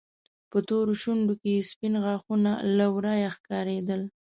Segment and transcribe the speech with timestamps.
[0.51, 4.01] په تورو شونډو کې يې سپين غاښونه له ورايه ښکارېدل.